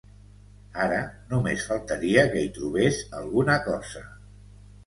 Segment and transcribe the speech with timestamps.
[0.85, 1.01] Ara
[1.33, 4.07] només faltaria que hi trobés alguna cosa.